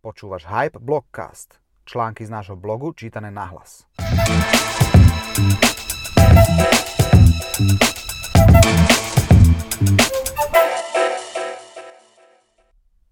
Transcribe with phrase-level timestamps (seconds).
[0.00, 1.60] Počúvaš Hype Blogcast.
[1.84, 3.84] Články z nášho blogu čítané nahlas.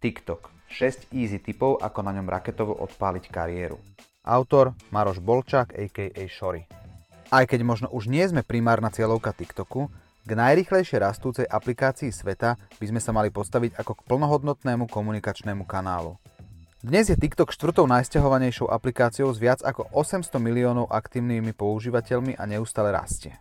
[0.00, 0.48] TikTok.
[0.72, 3.76] 6 easy tipov, ako na ňom raketovo odpáliť kariéru.
[4.24, 6.24] Autor Maroš Bolčák, a.k.a.
[6.32, 6.64] Šory.
[7.28, 9.92] Aj keď možno už nie sme primárna cieľovka TikToku,
[10.24, 16.16] k najrychlejšie rastúcej aplikácii sveta by sme sa mali postaviť ako k plnohodnotnému komunikačnému kanálu.
[16.80, 22.88] Dnes je TikTok štvrtou najsťahovanejšou aplikáciou s viac ako 800 miliónov aktívnymi používateľmi a neustále
[22.88, 23.36] rastie.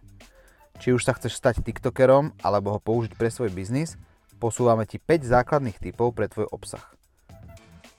[0.84, 3.96] Či už sa chceš stať TikTokerom alebo ho použiť pre svoj biznis,
[4.44, 6.84] posúvame ti 5 základných typov pre tvoj obsah.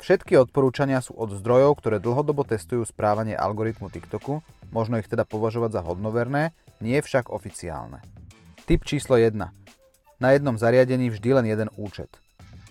[0.04, 4.44] Všetky odporúčania sú od zdrojov, ktoré dlhodobo testujú správanie algoritmu TikToku,
[4.76, 6.52] možno ich teda považovať za hodnoverné,
[6.84, 8.04] nie však oficiálne.
[8.68, 9.40] Typ číslo 1.
[10.20, 12.12] Na jednom zariadení vždy len jeden účet–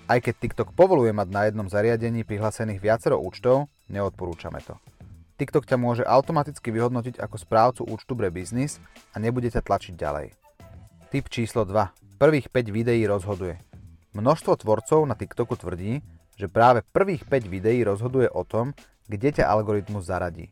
[0.10, 4.74] aj keď TikTok povoluje mať na jednom zariadení prihlásených viacero účtov, neodporúčame to.
[5.38, 8.82] TikTok ťa môže automaticky vyhodnotiť ako správcu účtu pre biznis
[9.14, 10.34] a nebude ťa tlačiť ďalej.
[11.14, 12.18] Typ číslo 2.
[12.18, 13.62] Prvých 5 videí rozhoduje.
[14.18, 16.02] Množstvo tvorcov na TikToku tvrdí,
[16.36, 18.74] že práve prvých 5 videí rozhoduje o tom,
[19.08, 20.50] kde ťa algoritmus zaradí.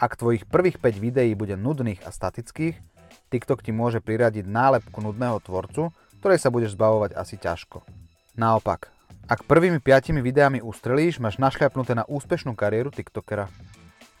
[0.00, 2.80] Ak tvojich prvých 5 videí bude nudných a statických,
[3.28, 5.92] TikTok ti môže priradiť nálepku nudného tvorcu,
[6.24, 8.05] ktorej sa budeš zbavovať asi ťažko.
[8.36, 8.92] Naopak,
[9.32, 13.48] ak prvými 5 videami ustrelíš, máš našľapnuté na úspešnú kariéru TikTokera.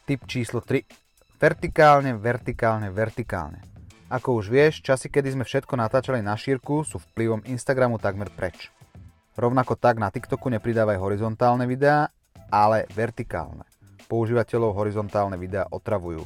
[0.08, 0.88] Tip číslo 3.
[1.36, 3.60] Vertikálne, vertikálne, vertikálne.
[4.08, 8.72] Ako už vieš, časy, kedy sme všetko natáčali na šírku, sú vplyvom Instagramu takmer preč.
[9.36, 12.08] Rovnako tak na TikToku nepridávaj horizontálne videá,
[12.48, 13.68] ale vertikálne.
[14.08, 16.24] Používateľov horizontálne videá otravujú.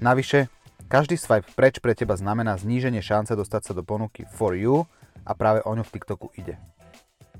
[0.00, 0.48] Navyše,
[0.88, 4.88] každý swipe preč pre teba znamená zníženie šance dostať sa do ponuky For You
[5.28, 6.56] a práve o ňu v TikToku ide.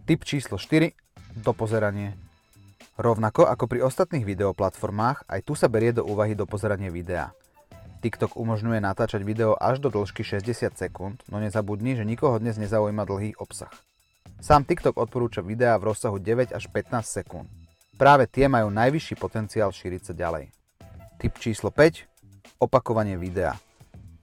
[0.08, 0.96] Tip číslo 4.
[1.44, 2.16] Dopozeranie.
[2.96, 7.36] Rovnako ako pri ostatných videoplatformách, aj tu sa berie do úvahy dopozeranie videa.
[8.00, 13.04] TikTok umožňuje natáčať video až do dĺžky 60 sekúnd, no nezabudni, že nikoho dnes nezaujíma
[13.04, 13.68] dlhý obsah.
[14.40, 17.44] Sám TikTok odporúča videá v rozsahu 9 až 15 sekúnd.
[18.00, 20.48] Práve tie majú najvyšší potenciál šíriť sa ďalej.
[21.20, 22.64] Tip číslo 5.
[22.64, 23.60] Opakovanie videa.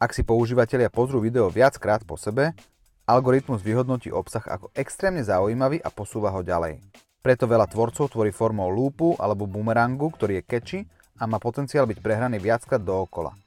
[0.02, 2.58] Ak si používateľia pozrú video viackrát po sebe,
[3.06, 6.82] Algoritmus vyhodnotí obsah ako extrémne zaujímavý a posúva ho ďalej.
[7.22, 10.80] Preto veľa tvorcov tvorí formou lúpu alebo bumerangu, ktorý je catchy
[11.22, 13.38] a má potenciál byť prehraný viackrát dookola.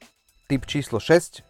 [0.46, 1.42] Tip číslo 6.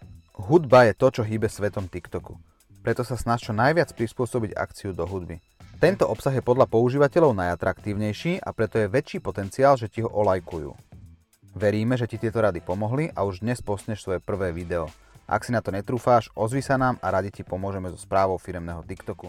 [0.48, 2.40] Hudba je to, čo hýbe svetom TikToku.
[2.80, 5.44] Preto sa snaž čo najviac prispôsobiť akciu do hudby.
[5.76, 10.72] Tento obsah je podľa používateľov najatraktívnejší a preto je väčší potenciál, že ti ho olajkujú.
[11.60, 14.88] Veríme, že ti tieto rady pomohli a už dnes postneš svoje prvé video.
[15.28, 18.80] Ak si na to netrúfáš, ozvi sa nám a radi ti pomôžeme so správou firemného
[18.80, 19.28] TikToku.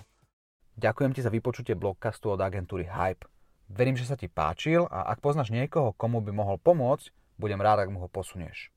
[0.79, 3.27] Ďakujem ti za vypočutie blogcastu od agentúry Hype.
[3.67, 7.83] Verím, že sa ti páčil a ak poznáš niekoho, komu by mohol pomôcť, budem rád,
[7.83, 8.71] ak mu ho posunieš.